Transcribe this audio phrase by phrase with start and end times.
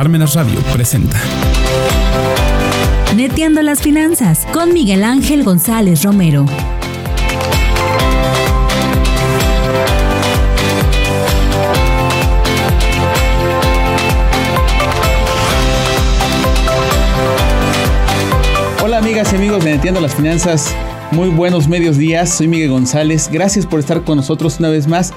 [0.00, 1.20] Parmenas Radio presenta.
[3.14, 6.46] Neteando las finanzas con Miguel Ángel González Romero.
[18.82, 20.74] Hola amigas y amigos de Neteando las Finanzas,
[21.10, 25.12] muy buenos medios días, soy Miguel González, gracias por estar con nosotros una vez más,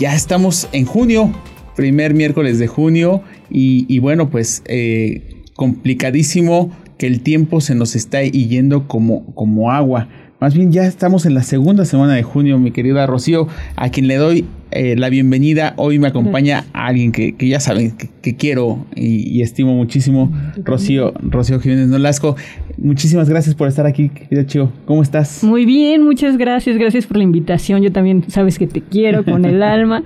[0.00, 1.32] ya estamos en junio,
[1.76, 8.22] primer miércoles de junio y, bueno pues eh, complicadísimo que el tiempo se nos está
[8.22, 10.08] yendo como, como agua.
[10.40, 14.08] Más bien ya estamos en la segunda semana de junio, mi querida Rocío, a quien
[14.08, 15.72] le doy eh, la bienvenida.
[15.76, 20.32] Hoy me acompaña alguien que, ya saben que, quiero y, estimo muchísimo,
[20.62, 22.36] Rocío, Rocío Jiménez Nolasco.
[22.76, 24.72] Muchísimas gracias por estar aquí, querido Chivo.
[24.86, 25.44] ¿Cómo estás?
[25.44, 26.76] Muy bien, muchas gracias.
[26.76, 27.82] Gracias por la invitación.
[27.82, 30.02] Yo también sabes que te quiero con el alma.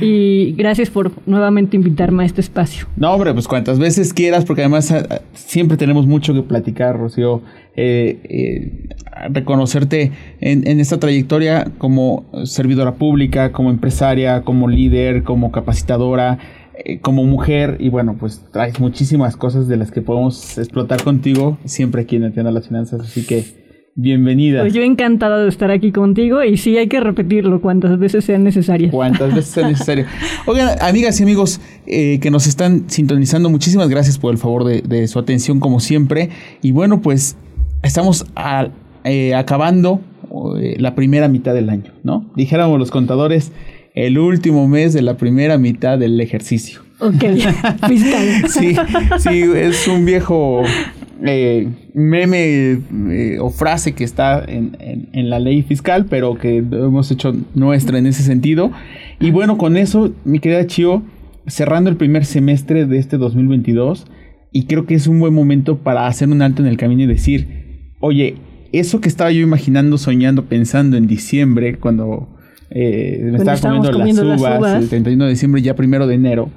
[0.00, 2.86] Y gracias por nuevamente invitarme a este espacio.
[2.96, 7.42] No, hombre, pues cuantas veces quieras, porque además ah, siempre tenemos mucho que platicar, Rocío.
[7.76, 8.88] Eh, eh,
[9.30, 16.38] reconocerte en, en, esta trayectoria como servidora pública, como empresaria, como líder, como capacitadora,
[16.84, 17.76] eh, como mujer.
[17.80, 22.24] Y bueno, pues traes muchísimas cosas de las que podemos explotar contigo siempre aquí en
[22.24, 23.00] Entienda las Finanzas.
[23.00, 23.44] Así que
[23.94, 24.60] bienvenida.
[24.60, 28.44] Pues yo encantada de estar aquí contigo y sí hay que repetirlo cuantas veces sean
[28.44, 28.92] necesarias.
[28.92, 30.06] Cuantas veces sea necesario.
[30.46, 35.08] Oigan, amigas y amigos que nos están sintonizando, muchísimas gracias por el favor de, de
[35.08, 36.30] su atención como siempre.
[36.62, 37.36] Y bueno, pues
[37.82, 38.26] estamos
[39.04, 40.00] eh, acabando
[40.58, 42.30] eh, la primera mitad del año, ¿no?
[42.36, 43.52] Dijéramos los contadores,
[44.06, 46.80] el último mes de la primera mitad del ejercicio.
[46.98, 47.24] Ok,
[47.88, 48.48] fiscal.
[48.48, 48.76] sí,
[49.18, 50.62] sí, es un viejo
[51.24, 52.80] eh, meme
[53.40, 54.76] o frase que está en,
[55.12, 58.70] en, la ley fiscal, pero que hemos hecho nuestra en ese sentido.
[59.18, 61.02] Y bueno, con eso, mi querida Chio,
[61.46, 64.06] cerrando el primer semestre de este 2022,
[64.52, 67.06] y creo que es un buen momento para hacer un alto en el camino y
[67.06, 67.60] decir,
[68.02, 68.36] Oye,
[68.72, 72.28] eso que estaba yo imaginando, soñando, pensando en diciembre, cuando
[72.70, 73.58] eh, me estaba
[73.90, 76.50] comiendo, las, uvas, el 31 de diciembre, ya primero de enero,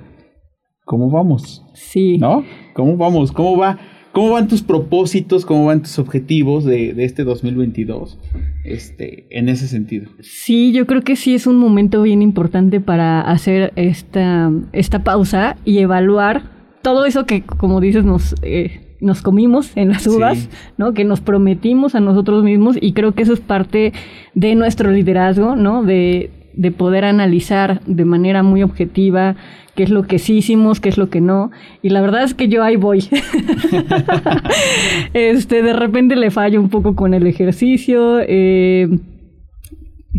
[0.85, 1.65] ¿cómo vamos?
[1.73, 2.17] Sí.
[2.17, 2.43] ¿No?
[2.73, 3.31] ¿Cómo vamos?
[3.31, 3.79] ¿Cómo va?
[4.11, 5.43] ¿Cómo van tus propósitos?
[5.43, 8.19] ¿Cómo van tus objetivos de, de, este 2022?
[8.63, 10.11] Este, en ese sentido.
[10.19, 15.57] Sí, yo creo que sí es un momento bien importante para hacer esta, esta pausa
[15.65, 16.43] y evaluar
[16.83, 20.93] todo eso que, como dices, nos, eh, nos comimos en las uvas, ¿no?
[20.93, 23.93] Que nos prometimos a nosotros mismos y creo que eso es parte
[24.33, 25.83] de nuestro liderazgo, ¿no?
[25.83, 29.35] De, de poder analizar de manera muy objetiva
[29.75, 31.51] qué es lo que sí hicimos, qué es lo que no.
[31.81, 33.03] Y la verdad es que yo ahí voy.
[35.13, 38.19] este, de repente le fallo un poco con el ejercicio.
[38.21, 38.87] Eh,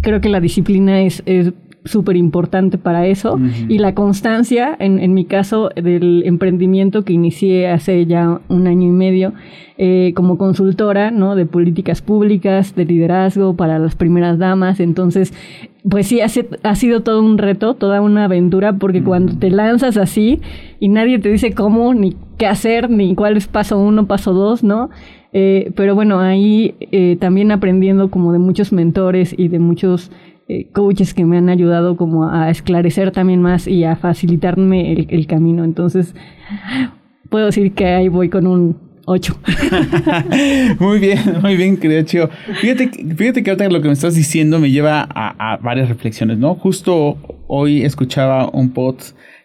[0.02, 1.52] creo que la disciplina es, es
[1.84, 3.38] súper importante para eso.
[3.68, 8.88] Y la constancia, en, en, mi caso, del emprendimiento que inicié hace ya un año
[8.88, 9.32] y medio
[9.76, 11.34] eh, como consultora, ¿no?
[11.34, 14.80] De políticas públicas, de liderazgo para las primeras damas.
[14.80, 15.34] Entonces,
[15.88, 16.26] pues sí, ha,
[16.62, 20.40] ha sido todo un reto, toda una aventura, porque cuando te lanzas así
[20.80, 24.64] y nadie te dice cómo, ni qué hacer, ni cuál es paso uno, paso dos,
[24.64, 24.90] ¿no?
[25.32, 30.12] Eh, pero bueno, ahí eh, también aprendiendo como de muchos mentores y de muchos
[30.54, 35.26] eh, coaches que me han ayudado como a esclarecer también más y a facilitarme el,
[35.26, 35.64] camino.
[35.64, 36.14] Entonces,
[37.28, 38.76] puedo decir que ahí voy con un
[39.06, 39.36] 8.
[40.80, 42.30] muy bien, muy bien, querido Chio.
[42.60, 46.54] Fíjate, fíjate que ahorita lo que me estás diciendo me lleva a, varias reflexiones, ¿no?
[46.54, 48.96] Justo hoy escuchaba un pod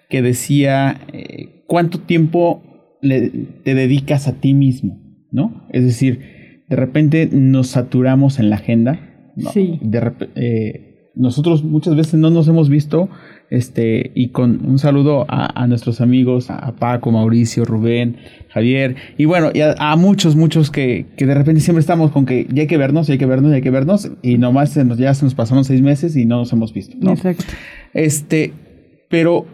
[0.09, 2.63] que decía eh, cuánto tiempo
[3.01, 4.99] te dedicas a ti mismo,
[5.31, 5.67] ¿no?
[5.71, 8.99] Es decir, de repente nos saturamos en la agenda.
[9.53, 9.79] Sí.
[9.81, 10.88] De eh,
[11.19, 13.09] nosotros muchas veces no nos hemos visto,
[13.49, 18.15] este, y con un saludo a, nuestros amigos, a Paco, Mauricio, Rubén,
[18.47, 22.47] Javier, y bueno, y a, muchos, muchos que, que, de repente siempre estamos con que
[22.53, 25.13] ya hay que vernos, hay que vernos, hay que vernos, y nomás se nos, ya
[25.13, 26.95] se nos pasaron seis meses y no nos hemos visto.
[27.11, 27.43] Exacto.
[27.93, 28.53] Este,
[29.09, 29.45] pero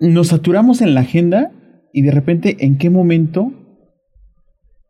[0.00, 1.52] nos saturamos en la agenda
[1.90, 3.50] y de repente, ¿en qué momento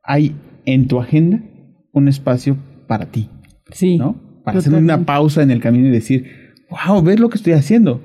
[0.03, 0.35] hay
[0.67, 1.45] en tu agenda
[1.93, 2.57] un espacio
[2.89, 3.31] para ti?
[3.71, 3.99] Sí.
[3.99, 4.34] ¿No?
[4.44, 8.00] Para hacer una pausa en el camino y decir, wow, ves lo que estoy haciendo.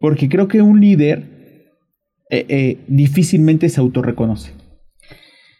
[0.00, 1.36] Porque creo que un líder
[2.30, 4.52] eh, eh, difícilmente se autorreconoce.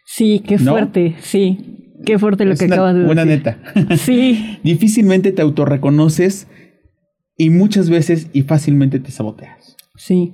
[0.05, 1.93] Sí, qué fuerte, sí.
[2.05, 3.11] Qué fuerte lo que acabas de decir.
[3.11, 3.57] Una neta.
[3.97, 4.59] Sí.
[4.63, 6.47] difícilmente te autorreconoces
[7.35, 9.75] y muchas veces y fácilmente te saboteas.
[9.95, 10.33] Sí.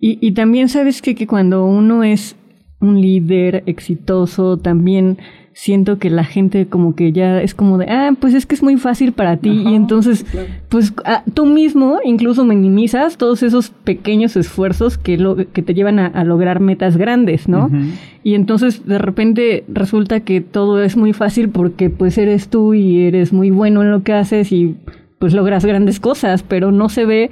[0.00, 2.36] Y, y también sabes que, que cuando uno es
[2.80, 5.18] un líder exitoso, también
[5.56, 8.62] siento que la gente como que ya es como de, ah, pues es que es
[8.62, 10.26] muy fácil para ti y entonces,
[10.68, 15.98] pues ah, tú mismo incluso minimizas todos esos pequeños esfuerzos que, lo, que te llevan
[15.98, 17.70] a, lograr metas grandes, ¿no?
[18.22, 23.06] Y entonces de repente resulta que todo es muy fácil porque pues eres tú y
[23.06, 24.76] eres muy bueno en lo que haces y
[25.18, 27.30] pues logras grandes cosas, pero no se ve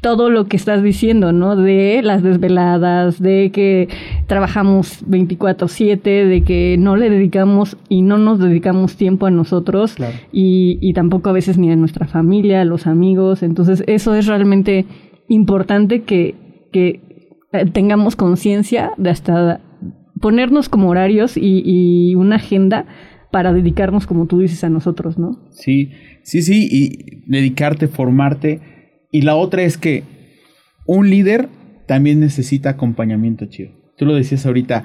[0.00, 1.56] todo lo que estás diciendo, ¿no?
[1.56, 3.88] De las desveladas, de que
[4.26, 9.96] trabajamos 24/7, de que no le dedicamos y no nos dedicamos tiempo a nosotros
[10.32, 13.42] y, y, tampoco a veces ni a nuestra familia, a los amigos.
[13.42, 14.86] Entonces eso es realmente
[15.28, 16.34] importante que,
[16.72, 17.00] que
[17.52, 19.60] eh, tengamos conciencia de hasta
[20.20, 22.86] ponernos como horarios y, y una agenda
[23.30, 25.38] para dedicarnos, como tú dices, a nosotros, ¿no?
[25.50, 25.92] Sí,
[26.22, 28.60] sí, sí, y dedicarte, formarte
[29.10, 30.04] y la otra es que
[30.86, 31.48] un líder
[31.86, 33.70] también necesita acompañamiento, chido.
[33.96, 34.84] Tú lo decías ahorita,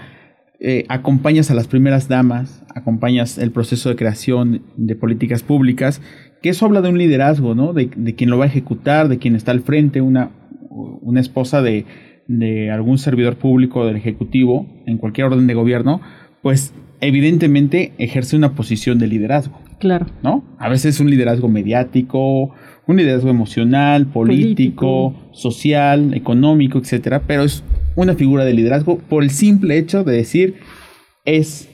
[0.60, 6.02] eh, acompañas a las primeras damas, acompañas el proceso de creación de políticas públicas,
[6.42, 7.74] que eso habla de un liderazgo, ¿no?
[7.74, 10.32] De, quien lo va a ejecutar, de quien está al frente, una,
[10.70, 11.86] una esposa de,
[12.28, 16.02] de algún servidor público del Ejecutivo, en cualquier orden de gobierno,
[16.42, 19.60] pues evidentemente ejerce una posición de liderazgo.
[19.80, 20.08] Claro.
[20.24, 20.44] ¿No?
[20.58, 22.54] A veces un liderazgo mediático,
[22.88, 27.64] un liderazgo emocional, político, social, económico, etcétera, pero es
[27.96, 30.56] una figura de liderazgo por el simple hecho de decir
[31.24, 31.70] es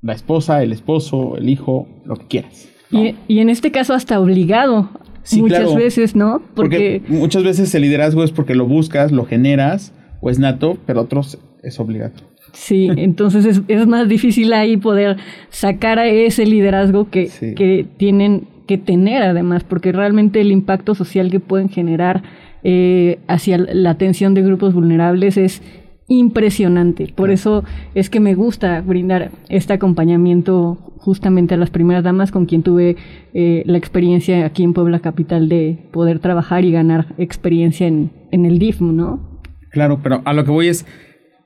[0.00, 2.68] la esposa, el esposo, el hijo, lo que quieras.
[2.90, 4.88] Y, en este caso hasta obligado
[5.36, 6.40] muchas veces, ¿no?
[6.54, 7.02] Porque...
[7.08, 11.38] muchas veces el liderazgo es porque lo buscas, lo generas o es nato, pero otros
[11.62, 12.14] es obligado.
[12.52, 15.18] Sí, entonces es, es, más difícil ahí poder
[15.50, 21.30] sacar a ese liderazgo que, que tienen que tener además, porque realmente el impacto social
[21.30, 22.22] que pueden generar
[22.62, 25.62] eh, hacia la atención de grupos vulnerables es
[26.06, 27.12] impresionante.
[27.14, 32.46] Por eso es que me gusta brindar este acompañamiento justamente a las primeras damas con
[32.46, 32.96] quien tuve
[33.34, 38.46] eh, la experiencia aquí en Puebla Capital de poder trabajar y ganar experiencia en, en
[38.46, 39.40] el DIFM, ¿no?
[39.70, 40.86] Claro, pero a lo que voy es,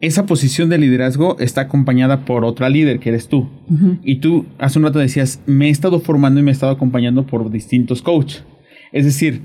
[0.03, 3.49] esa posición de liderazgo está acompañada por otra líder que eres tú.
[4.03, 7.25] Y tú hace un rato decías, me he estado formando y me he estado acompañando
[7.25, 8.45] por distintos coaches.
[8.91, 9.43] Es decir,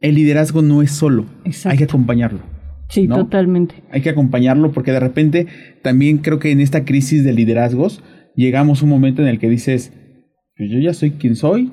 [0.00, 1.26] el liderazgo no es solo,
[1.66, 2.40] hay que acompañarlo.
[2.88, 3.82] Sí, totalmente.
[3.90, 5.46] Hay que acompañarlo porque de repente
[5.82, 8.02] también creo que en esta crisis de liderazgos
[8.34, 9.92] llegamos a un momento en el que dices,
[10.56, 11.72] pues yo ya soy quien soy,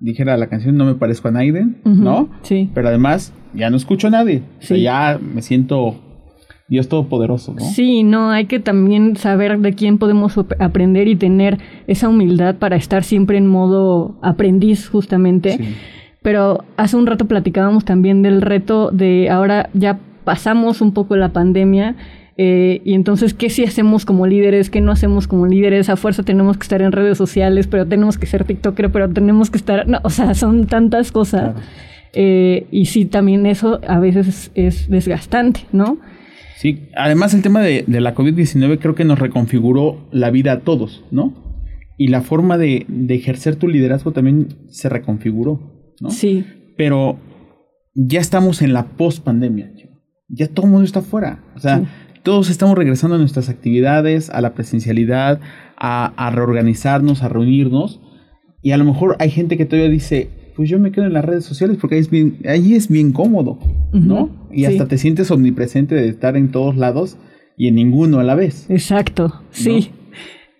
[0.00, 2.30] dijera la canción, no me parezco a Naiden, ¿no?
[2.42, 2.68] Sí.
[2.74, 4.42] Pero además ya no escucho a nadie.
[4.60, 6.02] O sea, ya me siento
[6.68, 7.60] Dios Todopoderoso, ¿no?
[7.60, 12.76] Sí, no, hay que también saber de quién podemos aprender y tener esa humildad para
[12.76, 15.58] estar siempre en modo aprendiz, justamente.
[16.22, 21.28] Pero hace un rato platicábamos también del reto de ahora ya pasamos un poco la
[21.28, 21.94] pandemia.
[22.36, 24.68] Eh, y entonces, ¿qué sí hacemos como líderes?
[24.68, 25.88] ¿Qué no hacemos como líderes?
[25.88, 29.50] A fuerza tenemos que estar en redes sociales, pero tenemos que ser TikToker, pero tenemos
[29.50, 29.86] que estar...
[29.86, 31.54] No, o sea, son tantas cosas.
[32.12, 35.98] Eh, y sí, también eso a veces es desgastante, ¿no?
[36.56, 41.04] Sí, además el tema de, la COVID-19 creo que nos reconfiguró la vida a todos,
[41.10, 41.34] ¿no?
[41.98, 46.10] Y la forma de, ejercer tu liderazgo también se reconfiguró, ¿no?
[46.10, 46.46] Sí.
[46.76, 47.18] Pero
[47.94, 49.70] ya estamos en la post-pandemia,
[50.28, 51.84] ya todo el mundo está fuera, o sea,
[52.22, 55.40] todos estamos regresando a nuestras actividades, a la presencialidad,
[55.76, 58.00] a, a reorganizarnos, a reunirnos,
[58.62, 61.24] y a lo mejor hay gente que todavía dice, pues yo me quedo en las
[61.24, 63.58] redes sociales porque ahí es bien, ahí es bien cómodo,
[63.92, 64.30] ¿no?
[64.50, 67.18] Y hasta te sientes omnipresente de estar en todos lados
[67.58, 68.64] y en ninguno a la vez.
[68.70, 69.90] Exacto, sí.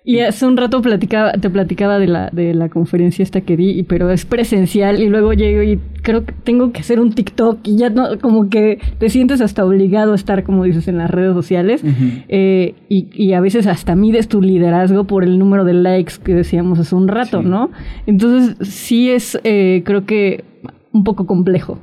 [0.09, 3.83] Y hace un rato platicaba, te platicaba de la, de la conferencia esta que di,
[3.83, 7.77] pero es presencial y luego llego y creo que tengo que hacer un TikTok y
[7.77, 11.35] ya no, como que te sientes hasta obligado a estar, como dices, en las redes
[11.35, 11.83] sociales
[12.29, 16.35] eh, y, y, a veces hasta mides tu liderazgo por el número de likes que
[16.35, 17.73] decíamos hace un rato, ¿no?
[18.07, 20.45] Entonces sí es, eh, creo que
[20.93, 21.81] un poco complejo.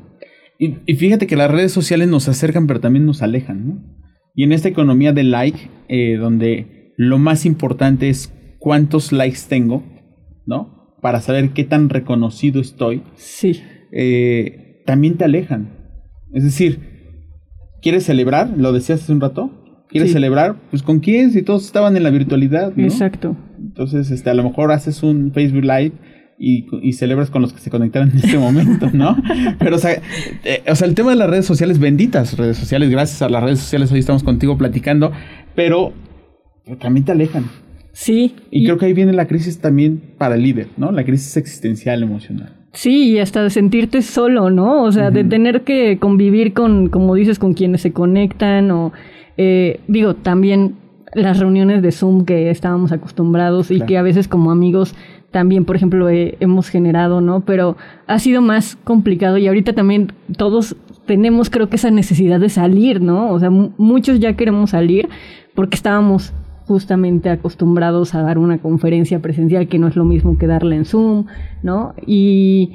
[0.58, 3.84] Y, y, fíjate que las redes sociales nos acercan pero también nos alejan, ¿no?
[4.34, 9.84] Y en esta economía de like, eh, donde lo más importante es cuántos likes tengo,
[10.46, 10.96] ¿no?
[11.02, 13.04] Para saber qué tan reconocido estoy.
[13.16, 13.62] Sí.
[13.92, 15.78] Eh, también te alejan.
[16.34, 16.80] Es decir,
[17.82, 18.54] ¿quieres celebrar?
[18.58, 19.86] Lo decías hace un rato.
[19.90, 20.56] ¿Quieres celebrar?
[20.72, 22.74] Pues con quién, si todos estaban en la virtualidad.
[22.76, 22.84] ¿no?
[22.84, 23.38] Exacto.
[23.60, 25.92] Entonces, este, a lo mejor haces un Facebook Live
[26.40, 29.16] y, celebras con los que se conectaron en este momento, ¿no?
[29.60, 30.02] Pero, o sea,
[30.44, 33.44] eh, o sea, el tema de las redes sociales, benditas redes sociales, gracias a las
[33.44, 35.12] redes sociales, hoy estamos contigo platicando,
[35.56, 35.94] pero
[36.80, 37.46] también te alejan.
[37.92, 38.36] Sí.
[38.50, 40.92] Y, creo que ahí viene la crisis también para el líder, ¿no?
[40.92, 42.54] La crisis existencial emocional.
[42.74, 44.84] Sí, y hasta de sentirte solo, ¿no?
[44.84, 48.94] O sea, de tener que convivir con, como dices, con quienes se conectan o,
[49.38, 50.76] eh, digo, también
[51.14, 54.96] las reuniones de Zoom que estábamos acostumbrados y que a veces como amigos
[55.30, 57.42] también, por ejemplo, hemos generado, ¿no?
[57.42, 57.78] Pero
[58.08, 63.02] ha sido más complicado y ahorita también todos tenemos creo que esa necesidad de salir,
[63.02, 63.32] ¿no?
[63.32, 65.10] O sea, muchos ya queremos salir
[65.54, 66.34] porque estábamos
[66.68, 70.86] justamente acostumbrados a dar una conferencia presencial que no es lo mismo que darla en
[70.86, 71.26] Zoom,
[71.62, 71.94] ¿no?
[72.06, 72.74] Y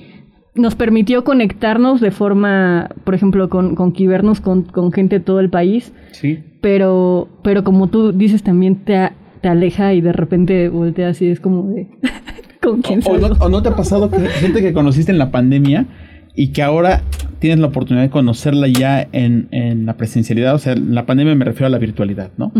[0.54, 5.50] nos permitió conectarnos de forma, por ejemplo, con, con con, con gente de todo el
[5.50, 5.92] país.
[6.12, 6.40] Sí.
[6.60, 11.40] Pero, pero como tú dices, también te, te aleja y de repente volteas y es
[11.40, 11.88] como de...
[12.60, 15.86] ¿Con quién o, o, no, te ha pasado que gente que conociste en la pandemia
[16.34, 17.02] y que ahora
[17.38, 20.54] tienes la oportunidad de conocerla ya en, en la presencialidad?
[20.54, 22.52] O sea, en la pandemia me refiero a la virtualidad, ¿no?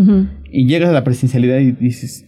[0.51, 2.25] Y llegas a la presencialidad y dices,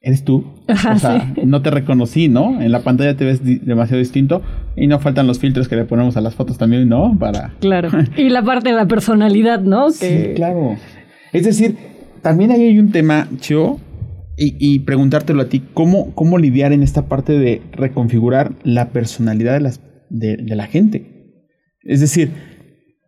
[0.00, 0.44] ¿eres tú?
[0.68, 2.60] o sea, no te reconocí, ¿no?
[2.60, 4.42] En la pantalla te ves demasiado distinto
[4.76, 7.16] y no faltan los filtros que le ponemos a las fotos también, ¿no?
[7.18, 7.54] Para...
[7.60, 7.90] Claro.
[8.16, 9.90] y la parte de la personalidad, ¿no?
[9.90, 10.76] Sí, claro.
[11.32, 11.76] Es decir,
[12.22, 13.78] también ahí hay un tema, Chio,
[14.38, 19.60] y, preguntártelo a ti, ¿cómo, ¿cómo lidiar en esta parte de reconfigurar la personalidad de,
[19.60, 21.15] las, de, la gente?
[21.86, 22.30] Es decir,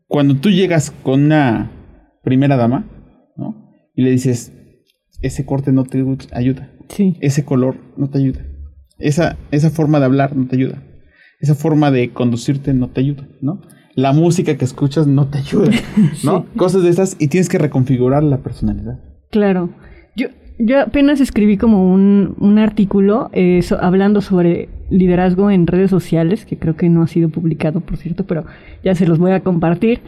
[0.06, 1.70] cuando tú llegas con una
[2.22, 2.86] primera dama,
[3.36, 3.72] ¿no?
[3.94, 4.52] Y le dices,
[5.22, 6.70] ese corte no te ayuda.
[6.88, 7.16] Sí.
[7.20, 8.40] Ese color no te ayuda.
[8.98, 10.82] Esa, esa forma de hablar no te ayuda.
[11.40, 13.60] Esa forma de conducirte no te ayuda, ¿no?
[13.94, 15.70] La música que escuchas no te ayuda,
[16.24, 16.46] ¿no?
[16.56, 19.00] Cosas de esas y tienes que reconfigurar la personalidad.
[19.30, 19.70] Claro.
[20.16, 26.44] Yo, yo apenas escribí como un, un artículo eh, hablando sobre liderazgo en redes sociales,
[26.44, 28.44] que creo que no ha sido publicado, por cierto, pero
[28.84, 30.00] ya se los voy a compartir.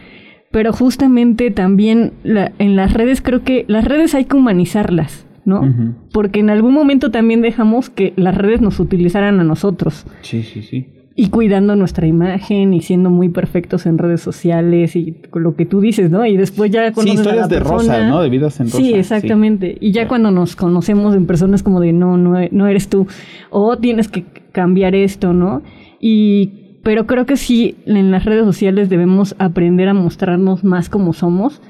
[0.51, 5.27] Pero justamente también en las redes creo que las redes hay que humanizarlas.
[5.45, 5.97] ¿no?
[6.13, 10.07] Porque en algún momento también dejamos que las redes nos utilizaran a nosotros.
[10.23, 10.87] Sí, sí, sí.
[11.17, 15.67] Y cuidando nuestra imagen y siendo muy perfectos en redes sociales y con lo que
[15.67, 16.25] tú dices, ¿no?
[16.25, 18.23] Y después ya Sí, historias de rosa, ¿no?
[18.23, 18.79] De vidas en rosa.
[18.79, 19.77] Sí, exactamente.
[19.81, 23.07] Y ya cuando nos conocemos en personas como de no, no, no eres tú.
[23.51, 25.63] O tienes que cambiar esto, ¿no?
[26.01, 31.13] Y pero creo que sí, en las redes sociales debemos aprender a mostrarnos más como
[31.13, 31.61] somos,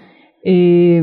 [0.44, 1.02] eh,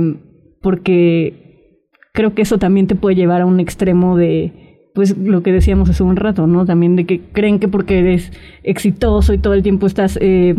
[0.62, 1.74] porque
[2.14, 5.90] creo que eso también te puede llevar a un extremo de, pues lo que decíamos
[5.90, 6.66] hace un rato, ¿no?
[6.66, 8.32] También de que creen que porque eres
[8.64, 10.56] exitoso y todo el tiempo estás eh,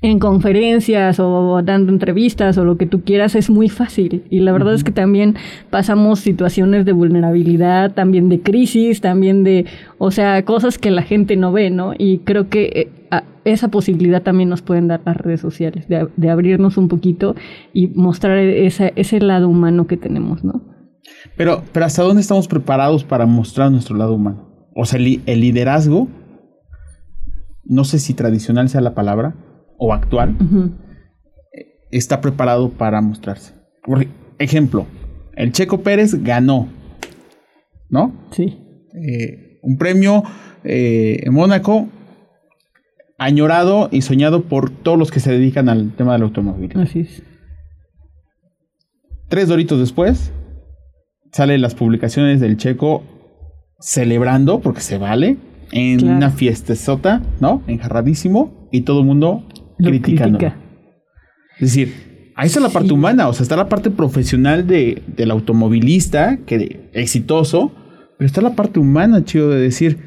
[0.00, 4.24] en conferencias o dando entrevistas o lo que tú quieras es muy fácil.
[4.30, 5.36] Y la verdad es que también
[5.70, 9.66] pasamos situaciones de vulnerabilidad, también de crisis, también de,
[9.98, 11.94] o sea, cosas que la gente no ve, ¿no?
[11.98, 16.30] Y creo que eh, esa posibilidad también nos pueden dar las redes sociales, de, de
[16.30, 17.34] abrirnos un poquito
[17.72, 20.62] y mostrar ese, ese lado humano que tenemos, ¿no?
[21.36, 24.68] Pero, pero ¿hasta dónde estamos preparados para mostrar nuestro lado humano?
[24.74, 26.06] O sea, el liderazgo,
[27.64, 29.34] no sé si tradicional sea la palabra,
[29.78, 30.36] o actual
[31.90, 33.54] está preparado para mostrarse.
[33.82, 34.06] Por
[34.38, 34.86] ejemplo,
[35.36, 36.68] el Checo Pérez ganó,
[37.88, 38.12] ¿no?
[38.32, 38.58] Sí.
[38.94, 40.22] Eh, un premio
[40.64, 41.88] eh, en Mónaco
[43.18, 46.72] añorado y soñado por todos los que se dedican al tema del automóvil.
[46.76, 47.22] Así es.
[49.28, 50.32] Tres doritos después,
[51.32, 53.02] salen las publicaciones del Checo
[53.80, 55.36] celebrando, porque se vale,
[55.72, 57.62] en una fiestezota, ¿no?
[57.66, 59.44] Enjarradísimo, y todo el mundo
[59.78, 60.38] criticando.
[60.38, 65.30] Es decir, ahí está la parte humana, o sea, está la parte profesional de, del
[65.30, 67.72] automovilista, que exitoso,
[68.16, 69.98] pero está la parte humana, chido, de decir,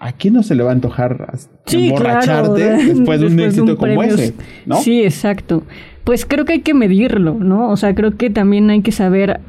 [0.00, 1.32] ¿a quién no se le va a antojar
[1.70, 2.62] emborracharte
[2.94, 4.34] después de un éxito como ese?
[4.66, 4.76] ¿no?
[4.76, 5.62] Sí, exacto.
[6.02, 7.70] Pues creo que hay que medirlo, ¿no?
[7.70, 9.40] O sea, creo que también hay que saber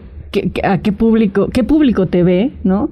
[0.64, 2.90] a qué público, qué público te ve, ¿no?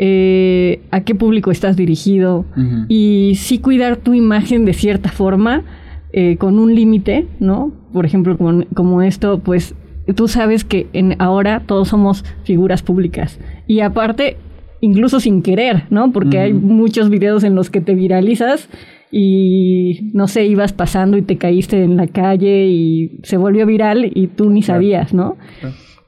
[0.00, 2.44] Eh, a qué público estás dirigido
[2.88, 5.64] y sí cuidar tu imagen de cierta forma
[6.12, 7.72] eh, con un límite, ¿no?
[7.92, 9.74] Por ejemplo, como, como, esto, pues
[10.14, 13.38] tú sabes que en, ahora todos somos figuras públicas.
[13.66, 14.38] Y aparte,
[14.80, 16.12] incluso sin querer, ¿no?
[16.12, 18.68] Porque hay muchos videos en los que te viralizas
[19.10, 24.10] y no sé, ibas pasando y te caíste en la calle y se volvió viral
[24.14, 25.36] y tú ni sabías, ¿no?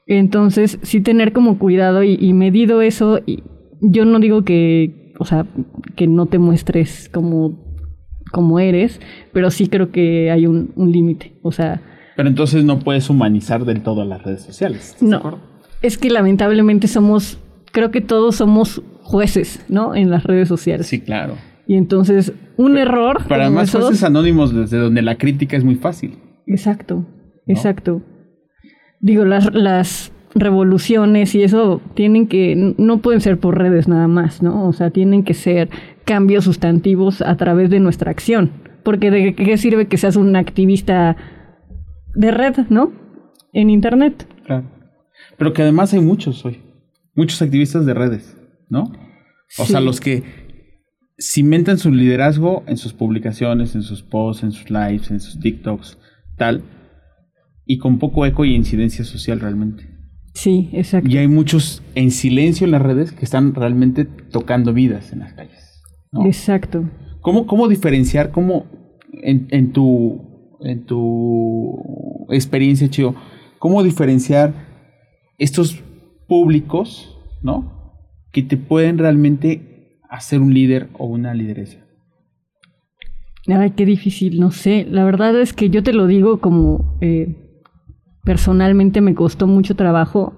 [0.07, 3.21] Entonces, sí tener como cuidado y, y, medido eso.
[3.27, 3.43] Y
[3.81, 5.47] yo no digo que, o sea,
[5.95, 7.70] que no te muestres como
[8.31, 9.01] como eres,
[9.33, 11.35] pero sí creo que hay un, límite.
[11.43, 11.81] O sea.
[12.17, 14.97] Pero entonces no puedes humanizar del todo las redes sociales.
[15.01, 15.39] No.
[15.83, 17.39] Es que lamentablemente somos,
[17.73, 19.95] creo que todos somos jueces, ¿no?
[19.95, 20.87] En las redes sociales.
[20.87, 21.37] Sí, claro.
[21.67, 23.27] Y entonces, un error.
[23.29, 26.19] Para más jueces anónimos desde donde la crítica es muy fácil.
[26.47, 27.07] Exacto,
[27.47, 28.03] exacto.
[29.01, 34.43] Digo, las, las revoluciones y eso tienen que, no pueden ser por redes nada más,
[34.43, 34.67] ¿no?
[34.69, 35.71] O sea, tienen que ser
[36.05, 38.51] cambios sustantivos a través de nuestra acción.
[38.83, 41.17] Porque de qué sirve que seas un activista
[42.15, 42.93] de red, ¿no?
[43.53, 44.27] En Internet.
[44.45, 44.71] Claro.
[45.37, 46.61] Pero que además hay muchos hoy,
[47.15, 48.37] muchos activistas de redes,
[48.69, 48.93] ¿no?
[49.59, 50.23] O sea, los que
[51.19, 55.99] cimentan su liderazgo en sus publicaciones, en sus posts, en sus lives, en sus TikToks,
[56.37, 56.63] tal,
[57.67, 60.00] y con poco eco y incidencia social realmente.
[60.35, 61.09] Sí, exacto.
[61.09, 65.33] Y hay muchos en silencio en las redes que están realmente tocando vidas en las
[65.33, 65.83] calles.
[66.25, 66.89] Exacto.
[67.21, 68.67] ¿Cómo, cómo diferenciar, cómo
[69.13, 73.15] en, en, tu, en tu experiencia, Chio,
[73.59, 74.55] cómo diferenciar
[75.39, 75.83] estos
[76.27, 77.95] públicos, ¿no?
[78.33, 81.79] Que te pueden realmente hacer un líder o una lideresa.
[83.47, 84.87] Ay, qué difícil, no sé.
[84.89, 87.50] La verdad es que yo te lo digo como eh,
[88.25, 90.35] personalmente me costó mucho trabajo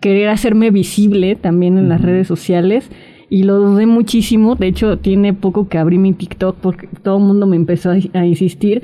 [0.00, 2.90] querer hacerme visible también en las redes sociales
[3.30, 4.54] y lo dudé muchísimo.
[4.54, 8.26] De hecho, tiene poco que abrí mi TikTok porque todo el mundo me empezó a,
[8.26, 8.82] insistir.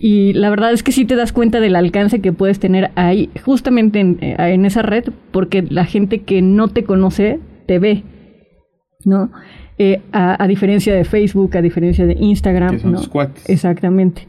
[0.00, 3.30] Y la verdad es que sí te das cuenta del alcance que puedes tener ahí,
[3.44, 8.04] justamente en, eh, en esa red, porque la gente que no te conoce te ve,
[9.04, 9.30] ¿no?
[9.78, 12.80] Eh, a, diferencia de Facebook, a diferencia de Instagram.
[12.84, 13.00] ¿no?
[13.46, 14.26] Exactamente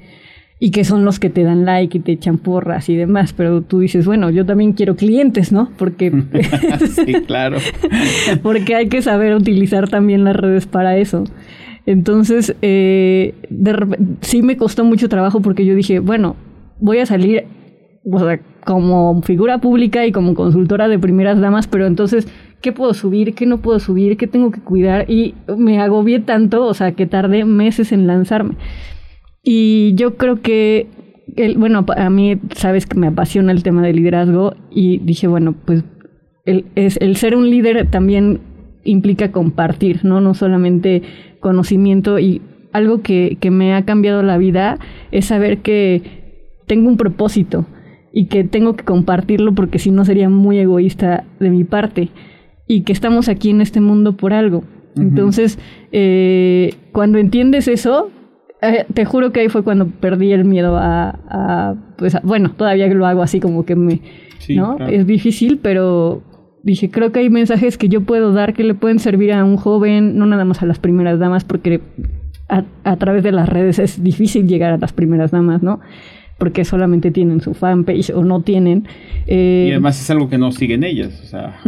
[0.62, 3.62] y que son los que te dan like y te echan porras y demás, pero
[3.62, 5.70] tú dices, bueno, yo también quiero clientes, ¿no?
[5.78, 6.12] Porque
[7.06, 7.58] sí, claro.
[8.44, 11.24] porque hay que saber utilizar también las redes para eso.
[11.86, 13.34] Entonces, eh,
[14.22, 16.36] sí me costó mucho trabajo porque yo dije, bueno,
[16.80, 17.46] voy a salir
[18.66, 22.28] como figura pública y como consultora de primeras damas, pero entonces,
[22.62, 23.34] ¿qué puedo subir?
[23.34, 24.18] ¿Qué no puedo subir?
[24.18, 25.10] ¿Qué tengo que cuidar?
[25.10, 28.56] Y me agobié tanto, o sea, que tardé meses en lanzarme.
[29.44, 30.88] Y yo creo que,
[31.36, 35.56] el, bueno, a mí sabes que me apasiona el tema del liderazgo y dije, bueno,
[35.66, 35.84] pues
[36.46, 38.42] el, es, el ser un líder también
[38.84, 40.22] implica compartir, ¿no?
[40.22, 41.04] No solamente
[41.40, 42.42] conocimiento y
[42.72, 44.80] algo que, que me ha cambiado la vida
[45.12, 46.02] es saber que
[46.68, 47.66] tengo un propósito
[48.14, 52.10] y que tengo que compartirlo porque si no sería muy egoísta de mi parte
[52.68, 54.64] y que estamos aquí en este mundo por algo.
[54.96, 55.58] Entonces,
[55.92, 58.12] eh, cuando entiendes eso,
[58.62, 63.06] eh, te juro que ahí fue cuando perdí el miedo a, pues, bueno, todavía lo
[63.06, 64.02] hago así como que me,
[64.50, 64.78] ¿no?
[64.88, 66.24] Es difícil, pero
[66.64, 69.58] dije, creo que hay mensajes que yo puedo dar que le pueden servir a un
[69.58, 71.82] joven, no nada más a las primeras damas, porque
[72.50, 75.80] a, través de las redes es difícil llegar a las primeras damas, ¿no?
[76.38, 78.88] Porque solamente tienen su fanpage o no tienen.
[79.28, 81.60] Eh, y además es algo que no siguen ellas, o sea,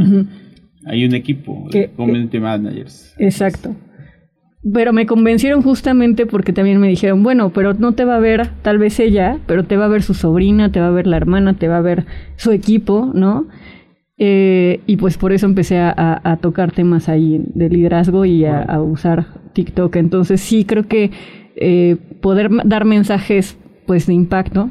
[0.86, 3.16] hay un equipo de community managers.
[3.18, 3.76] Exacto.
[4.74, 8.50] Pero me convencieron justamente porque también me dijeron, bueno, pero no te va a ver
[8.62, 11.18] tal vez ella, pero te va a ver su sobrina, te va a ver la
[11.18, 13.48] hermana, te va a ver su equipo, ¿no?
[14.24, 19.26] Eh, y pues por eso empecé a, tocar temas ahí de liderazgo y a, usar
[19.54, 19.96] TikTok.
[19.96, 21.10] Entonces sí creo que
[21.56, 24.70] eh, poder dar mensajes pues de impacto,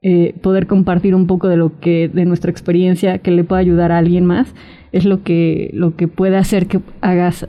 [0.00, 3.92] eh, poder compartir un poco de lo que, de nuestra experiencia que le pueda ayudar
[3.92, 4.54] a alguien más,
[4.92, 7.46] es lo que, lo que puede hacer que hagas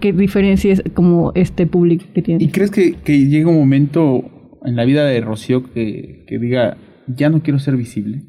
[0.00, 2.44] ¿Qué, diferencia es como este público que tiene?
[2.44, 6.76] ¿Y crees que, que llega un momento en la vida de Rocío que, que diga,
[7.06, 8.22] ya no quiero ser visible?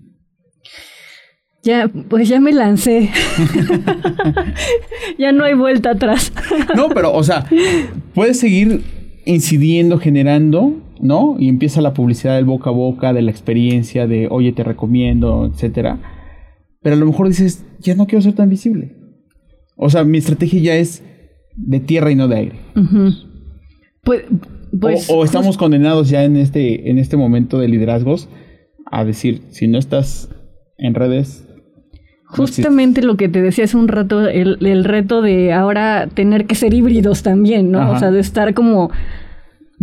[1.63, 3.09] Ya, pues ya me lancé.
[5.19, 6.33] ya no hay vuelta atrás.
[6.75, 7.45] no, pero, o sea,
[8.15, 8.81] puedes seguir
[9.25, 11.35] incidiendo, generando, ¿no?
[11.37, 15.51] Y empieza la publicidad del boca a boca, de la experiencia, de oye, te recomiendo,
[15.53, 15.99] etcétera.
[16.81, 18.95] Pero a lo mejor dices, ya no quiero ser tan visible.
[19.75, 21.03] O sea, mi estrategia ya es
[21.55, 22.55] de tierra y no de aire.
[24.03, 24.23] Pues,
[24.79, 28.29] pues, o, estamos condenados ya en este, en este momento de liderazgos
[28.85, 30.29] a decir, si no estás
[30.77, 31.47] en redes...
[32.25, 36.73] Justamente lo que te decía hace un rato, el, reto de ahora tener que ser
[36.73, 37.91] híbridos también, ¿no?
[37.91, 38.89] O sea, de estar como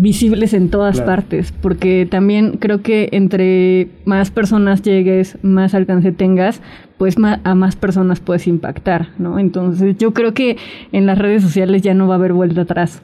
[0.01, 6.63] visibles en todas partes, porque también creo que entre más personas llegues, más alcance tengas,
[6.99, 9.41] pues a más personas puedes impactar, ¿no?
[9.41, 10.57] Entonces yo creo que
[10.93, 13.03] en las redes sociales ya no va a haber vuelta atrás.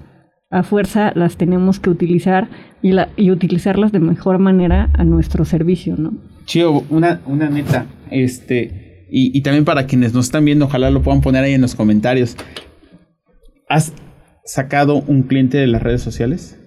[0.51, 2.49] A fuerza las tenemos que utilizar
[2.81, 6.13] y, la, y utilizarlas de mejor manera a nuestro servicio, ¿no?
[6.45, 11.03] Chío, una, una neta, este, y, y también para quienes nos están viendo, ojalá lo
[11.03, 12.37] puedan poner ahí en los comentarios.
[13.69, 13.93] ¿Has
[14.45, 16.61] sacado un cliente de las redes sociales?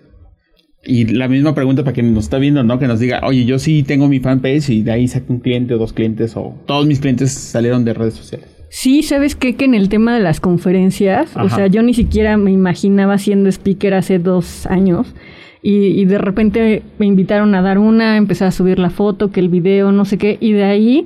[0.88, 2.80] Y la misma pregunta para quien nos está viendo, ¿no?
[2.80, 5.74] Que nos diga, oye, yo sí tengo mi fanpage y de ahí saco un cliente
[5.74, 8.48] o dos clientes o todos mis clientes salieron de redes sociales.
[8.70, 9.56] Sí, ¿sabes qué?
[9.56, 13.50] Que en el tema de las conferencias, o sea, yo ni siquiera me imaginaba siendo
[13.50, 15.14] speaker hace dos años
[15.62, 19.40] y, y, de repente me invitaron a dar una, empecé a subir la foto, que
[19.40, 21.06] el video, no sé qué, y de ahí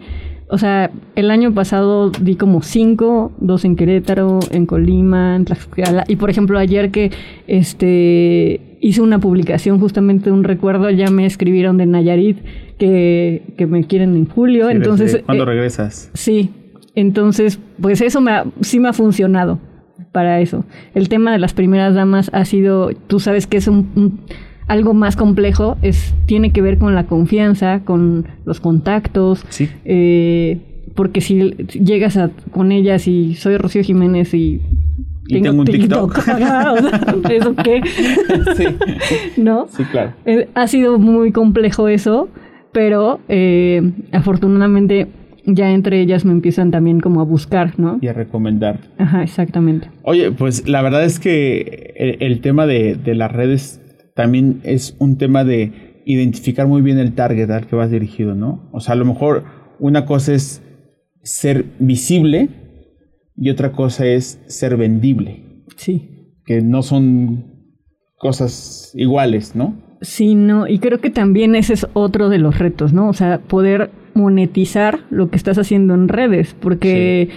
[0.52, 6.04] o sea, el año pasado di como cinco, dos en Querétaro, en Colima, en Tlaxcala.
[6.10, 7.10] Y por ejemplo, ayer que
[7.48, 12.40] este hice una publicación, justamente un recuerdo, ya me escribieron de Nayarit
[12.78, 14.70] que, que me quieren en julio.
[14.70, 16.12] entonces, ¿Cuándo eh, regresas?
[16.14, 16.50] Sí.
[16.96, 19.58] Entonces, pues eso me sí me ha funcionado
[20.12, 20.66] para eso.
[20.94, 24.20] El tema de las primeras damas ha sido, tú sabes que es un
[24.72, 29.44] algo más complejo, es, tiene que ver con la confianza, con los contactos.
[29.84, 30.60] Eh,
[30.96, 34.62] porque si llegas a, con ellas y soy Rocío Jiménez y
[35.28, 36.18] tengo, un TikTok.
[37.30, 37.82] ¿Eso qué?
[38.56, 38.66] Sí.
[39.36, 39.68] ¿No?
[39.76, 40.14] Sí, claro.
[40.26, 42.30] Eh, ha sido muy complejo eso,
[42.72, 45.10] pero eh, afortunadamente
[45.46, 48.00] ya entre ellas me empiezan también como a buscar, ¿no?
[48.02, 48.80] Y a recomendar.
[48.98, 49.90] Ajá, exactamente.
[50.04, 53.81] Oye, pues la verdad es que el, tema de, de, las redes
[54.16, 58.70] también es un tema de identificar muy bien el target al que vas dirigido, ¿no?
[58.72, 59.44] O sea, a lo mejor
[59.80, 60.62] una cosa es
[61.24, 62.50] ser visible
[63.36, 65.64] y otra cosa es ser vendible.
[65.76, 66.36] Sí.
[66.46, 67.46] Que no son
[68.18, 69.76] cosas iguales, ¿no?
[70.02, 73.08] Sí, no, y creo que también ese es otro de los retos, ¿no?
[73.08, 77.30] O sea, poder monetizar lo que estás haciendo en redes, porque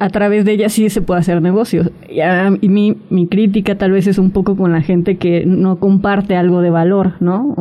[0.00, 1.90] a través de ella sí se puede hacer negocios.
[2.08, 6.36] Y, mi, mi, crítica tal vez es un poco con la gente que no comparte
[6.36, 7.54] algo de valor, ¿no?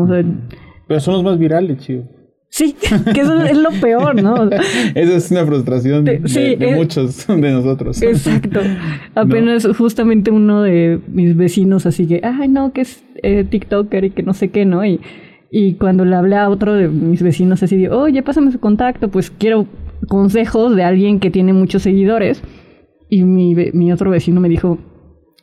[0.88, 2.04] Pero son los más virales, chido.
[2.47, 2.75] Sí,
[3.13, 4.49] que eso es lo peor, ¿no?
[4.95, 6.19] Esa es una frustración de,
[6.78, 8.02] muchos de nosotros.
[8.02, 8.62] Exacto.
[9.15, 14.12] Apenas justamente uno de mis vecinos así que, ay, no, que es eh, TikToker y
[14.12, 14.86] que no sé qué, ¿no?
[14.86, 15.02] Y,
[15.52, 19.10] y cuando le hablé a otro de mis vecinos así de, oye, pásame su contacto,
[19.10, 19.67] pues quiero
[20.08, 22.42] consejos de alguien que tiene muchos seguidores.
[23.10, 24.78] Y mi, mi otro vecino me dijo,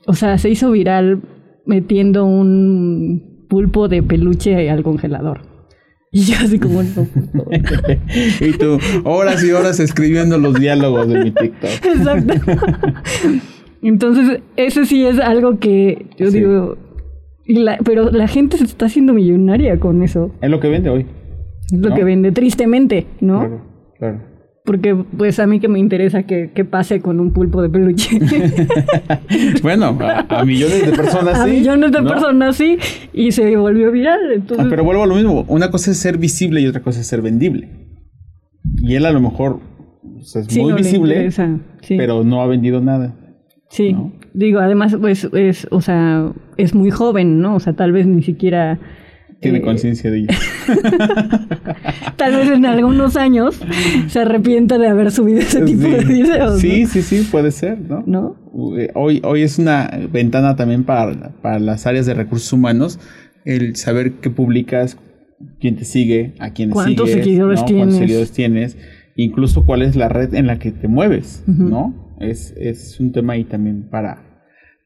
[0.07, 1.23] o sea, se hizo viral
[1.66, 5.40] metiendo un pulpo de peluche al congelador.
[6.12, 6.83] Y yo así como...
[8.40, 11.71] y tú, horas y horas escribiendo los diálogos de mi TikTok.
[11.85, 12.35] Exacto.
[13.83, 16.79] Entonces, ese sí es algo que yo digo...
[17.85, 20.33] pero la gente se está haciendo millonaria con eso.
[20.40, 21.07] Es lo que vende hoy.
[21.71, 23.40] Es lo que vende, tristemente, ¿no?
[23.40, 23.62] Claro,
[23.99, 24.36] claro.
[24.66, 28.18] Porque pues a mí que me interesa que, pase con un pulpo de peluche.
[29.62, 29.96] bueno,
[30.29, 31.42] a, millones de personas sí.
[31.42, 32.76] A millones de personas sí.
[33.12, 34.44] Y se volvió viral.
[34.59, 35.44] Ah, pero vuelvo a lo mismo.
[35.46, 37.68] Una cosa es ser visible y otra cosa es ser vendible.
[38.79, 39.61] Y él a lo mejor
[40.02, 41.31] pues, es muy visible,
[41.88, 43.14] pero no ha vendido nada.
[43.70, 43.96] Sí.
[44.35, 47.55] Digo, además, pues es, o sea, es muy joven, ¿no?
[47.55, 48.81] O sea, tal vez ni siquiera
[49.40, 50.29] tiene eh, conciencia de ello.
[52.16, 53.61] Tal vez en algunos años
[54.09, 56.61] se arrepienta de haber subido ese tipo de videos.
[56.61, 58.03] Sí, sí, sí, puede ser, ¿no?
[58.07, 58.37] ¿No?
[58.94, 62.99] Hoy, hoy es una ventana también para, para las áreas de recursos humanos,
[63.44, 64.99] el saber qué publicas,
[65.61, 67.85] quién te sigue, a quién ¿Cuántos seguidores tienes?
[67.85, 68.79] ¿Cuántos seguidores tienes?
[69.16, 72.16] Incluso cuál es la red en la que te mueves, ¿no?
[72.20, 74.36] Es, es un tema ahí también para,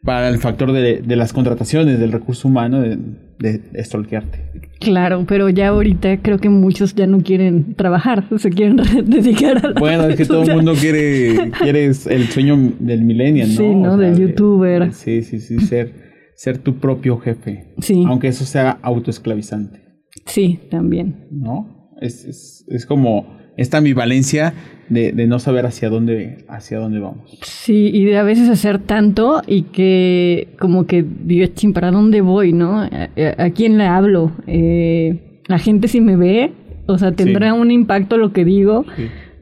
[0.02, 2.98] para el factor de, de las contrataciones del recurso humano, de,
[3.40, 4.38] de stalkearte.
[4.78, 9.78] Claro, pero ya ahorita creo que muchos ya no quieren trabajar, se quieren dedicar a
[9.78, 13.56] Bueno, es que todo el mundo quiere, quiere el sueño del millennial, ¿no?
[13.56, 13.96] Sí, ¿no?
[13.96, 14.92] del youtuber.
[14.92, 15.92] sí, sí, sí, ser,
[16.34, 17.74] ser tu propio jefe.
[17.80, 18.04] Sí.
[18.06, 19.80] Aunque eso sea autoesclavizante.
[20.26, 21.26] Sí, también.
[21.30, 21.90] ¿No?
[22.00, 24.54] Es, es, es como esta ambivalencia
[24.88, 27.38] de, de, no saber hacia dónde, hacia dónde vamos.
[27.42, 32.22] Sí, y de a veces hacer tanto y que como que digo, ching, ¿para dónde
[32.22, 32.80] voy, no?
[32.80, 34.32] ¿A, quién le hablo?
[34.46, 36.52] Eh, la gente si me ve,
[36.86, 38.86] o sea, tendrá un impacto lo que digo.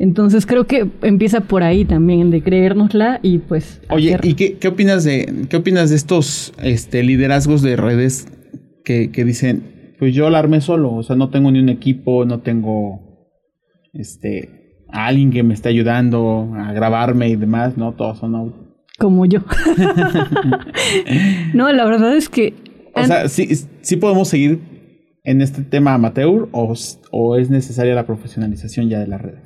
[0.01, 3.81] Entonces creo que empieza por ahí también, de creérnosla y pues...
[3.89, 8.27] Oye, ¿y qué, qué, opinas de, qué opinas de estos este, liderazgos de redes
[8.85, 9.63] que, que dicen,
[9.99, 13.08] pues yo la armé solo, o sea, no tengo ni un equipo, no tengo
[13.99, 17.93] este, a alguien que me esté ayudando a grabarme y demás, ¿no?
[17.93, 18.55] Todos son
[18.99, 19.41] Como yo.
[21.55, 22.55] no, la verdad es que...
[22.95, 23.49] O sea, sí,
[23.83, 24.61] sí podemos seguir
[25.25, 26.75] en este tema amateur o,
[27.11, 29.43] o es necesaria la profesionalización ya de las redes.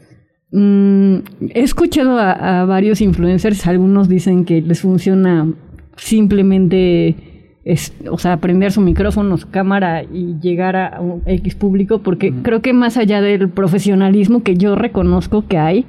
[0.53, 1.17] Mm,
[1.55, 5.51] he escuchado a, varios influencers, algunos dicen que les funciona
[5.97, 7.17] simplemente
[7.65, 12.33] es, o sea, aprender su micrófono, su cámara y llegar a un X público, porque
[12.43, 15.87] creo que más allá del profesionalismo que yo reconozco que hay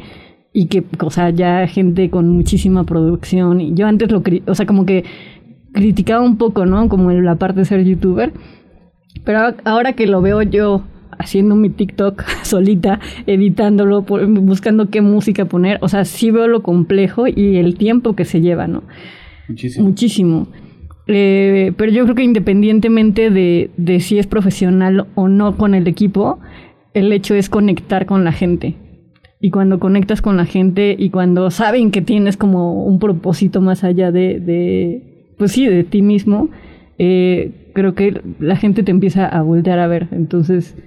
[0.54, 4.68] y que, o sea, ya gente con muchísima producción, y yo antes lo, o sea,
[4.68, 5.04] como que
[5.74, 6.88] criticaba un poco, ¿no?
[6.90, 8.32] Como la parte de ser youtuber,
[9.24, 10.84] pero ahora que lo veo yo
[11.18, 17.26] haciendo mi TikTok solita, editándolo, buscando qué música poner, o sea, sí veo lo complejo
[17.28, 18.84] y el tiempo que se lleva, ¿no?
[19.50, 19.88] Muchísimo.
[19.88, 20.48] Muchísimo.
[21.08, 25.88] Eh, pero yo creo que independientemente de, de, si es profesional o no con el
[25.88, 26.40] equipo,
[26.94, 28.76] el hecho es conectar con la gente.
[29.42, 33.84] y cuando conectas con la gente y cuando saben que tienes como un propósito más
[33.84, 36.48] allá de, de pues sí, de ti mismo,
[36.98, 40.08] eh, creo que la gente te empieza a voltear a ver.
[40.12, 40.78] Entonces,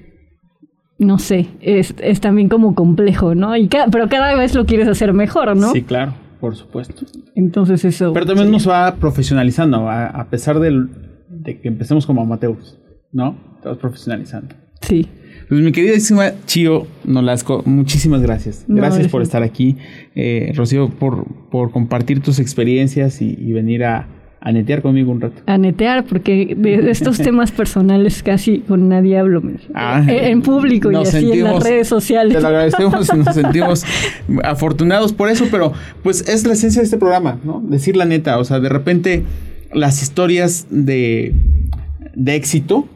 [0.99, 3.55] no sé, es, es también como complejo, ¿no?
[3.57, 5.73] Y pero cada vez lo quieres hacer mejor, ¿no?
[5.73, 7.07] Sí, claro, por supuesto.
[7.35, 8.13] Entonces eso...
[8.13, 12.79] Pero también nos va profesionalizando, a, pesar de que empecemos como amateurs,
[13.13, 13.37] ¿no?
[13.63, 14.55] Te vas profesionalizando.
[14.81, 15.09] Sí.
[15.49, 18.65] Pues mi queridísima Chio Nolasco, muchísimas gracias.
[18.67, 19.77] Gracias por estar aquí.
[20.17, 24.09] Eh, Rocío, por, por compartir tus experiencias y, venir a,
[24.47, 25.43] a, netear conmigo un rato.
[25.47, 29.43] A netear, porque de estos temas personales casi con nadie hablo.
[29.75, 32.35] Ah, en, público y así en las redes sociales.
[32.35, 33.85] Te lo agradecemos y nos sentimos
[34.45, 37.61] afortunados por eso, pero pues es la esencia de este programa, ¿no?
[37.61, 39.25] Decir la neta, o sea, de repente
[39.73, 41.35] las historias de,
[42.15, 42.89] de éxito,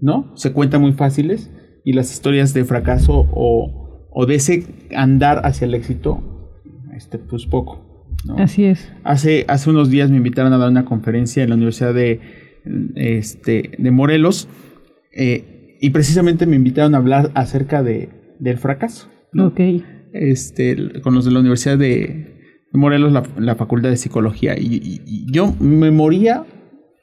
[0.00, 0.32] ¿no?
[0.34, 1.50] Se cuentan muy fáciles
[1.84, 6.22] y las historias de fracaso o, de ese andar hacia el éxito,
[6.94, 7.87] este, pues poco.
[8.36, 8.92] Así es.
[9.04, 12.20] Hace, hace unos días me invitaron a dar una conferencia en la Universidad de,
[12.94, 14.48] este, de Morelos
[15.12, 19.08] eh, y precisamente me invitaron a hablar acerca de, del fracaso.
[19.38, 19.60] Ok.
[20.12, 22.38] Este, con los de la Universidad de
[22.72, 24.56] Morelos, la, Facultad de Psicología.
[24.58, 26.44] Y, yo me moría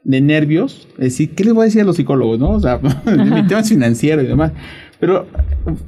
[0.03, 2.51] de nervios, es decir, ¿qué les voy a decir a los psicólogos, no?
[2.51, 4.51] O sea, mi tema es financiero y demás.
[4.99, 5.27] Pero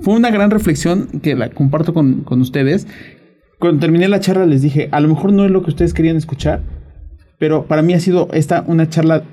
[0.02, 2.88] fue una gran reflexión que la comparto con, con ustedes.
[3.60, 6.16] Cuando terminé la charla les dije, a lo mejor no es lo que ustedes querían
[6.16, 6.62] escuchar,
[7.40, 9.24] pero para mí ha sido esta una charla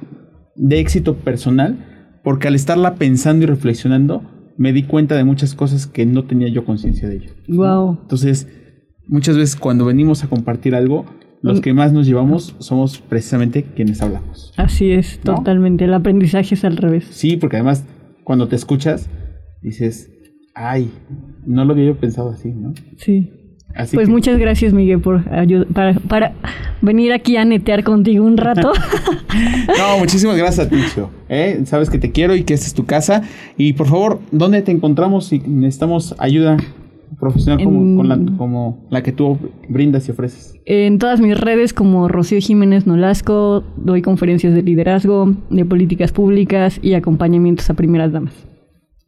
[0.57, 4.23] de éxito personal, porque al estarla pensando y reflexionando,
[4.57, 7.31] me di cuenta de muchas cosas que no tenía yo conciencia de ello.
[7.49, 7.99] Wow.
[8.03, 8.49] Entonces,
[9.07, 11.05] muchas veces cuando venimos a compartir algo,
[11.43, 14.55] los que más nos llevamos somos precisamente quienes hablamos.
[14.57, 15.85] Así es, totalmente.
[15.85, 17.07] El aprendizaje es al revés.
[17.11, 17.85] Sí, porque además
[18.23, 19.11] cuando te escuchas
[19.61, 20.11] dices,
[20.55, 20.91] ay,
[21.45, 22.73] no lo había yo pensado así, ¿no?
[22.97, 23.31] Sí.
[23.75, 25.25] Así pues muchas gracias, Miguel, por
[25.73, 26.33] para, para,
[26.81, 28.73] venir aquí a netear contigo un rato.
[29.79, 30.77] no, muchísimas gracias a ti,
[31.29, 31.61] ¿eh?
[31.65, 33.23] Sabes que te quiero y que esta es tu casa.
[33.57, 36.57] Y por favor, ¿dónde te encontramos si necesitamos ayuda
[37.19, 37.63] profesional
[38.37, 40.55] como, la, que tú brindas y ofreces?
[40.67, 46.79] En todas mis redes como Rocío Jiménez Nolasco, doy conferencias de liderazgo, de políticas públicas
[46.81, 48.35] y acompañamientos a primeras damas.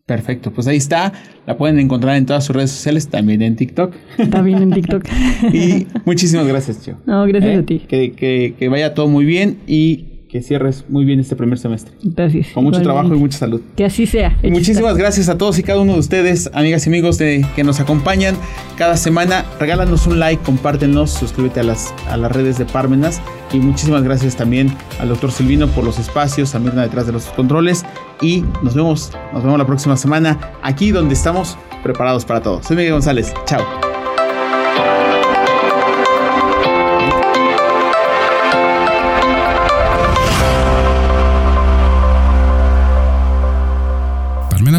[0.07, 1.13] Perfecto, pues ahí está.
[1.47, 3.93] La pueden encontrar en todas sus redes sociales, también en TikTok.
[4.31, 5.05] También en TikTok.
[5.53, 6.99] y muchísimas gracias, Chio.
[7.07, 7.59] No, gracias ¿Eh?
[7.59, 7.79] a ti.
[7.81, 11.95] Que, que vaya todo muy bien y que cierres muy bien este primer semestre.
[12.03, 12.49] Gracias.
[12.49, 13.63] Con mucho trabajo y mucha salud.
[13.75, 14.37] Que así sea.
[14.43, 17.81] muchísimas gracias a todos y cada uno de ustedes, amigas y amigos de, que nos
[17.81, 18.37] acompañan
[18.77, 19.47] cada semana.
[19.59, 23.23] Regálanos un like, compártenos, suscríbete a las, a las redes de Parmenas.
[23.51, 24.71] Y muchísimas gracias también
[25.01, 27.87] al doctor Silvino por los espacios, a Mirna detrás de los controles.
[28.21, 32.63] Y nos vemos, nos vemos la próxima semana aquí donde estamos preparados para todo.
[32.63, 33.33] Soy Miguel González.
[33.47, 33.86] Chao.